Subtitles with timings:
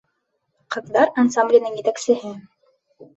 [0.75, 2.33] «Ҡыҙҙар» ансамбленең етәксеһе.